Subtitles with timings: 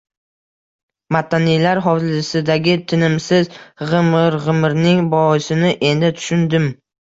[1.15, 3.53] Mattanilar hovlisidagi tinimsiz
[3.93, 6.69] g`imir-g`imirning boisini endi tushundim